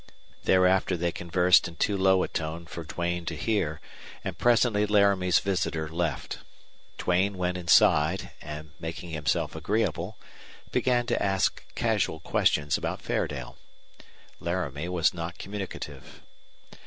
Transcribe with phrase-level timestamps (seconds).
[0.45, 3.79] Thereafter they conversed in too low a tone for Duane to hear,
[4.23, 6.39] and presently Laramie's visitor left.
[6.97, 10.17] Duane went inside, and, making himself agreeable,
[10.71, 13.59] began to ask casual questions about Fairdale.
[14.39, 16.23] Laramie was not communicative.